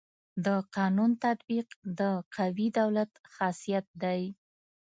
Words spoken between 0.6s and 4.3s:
قانون تطبیق د قوي دولت خاصيت دی.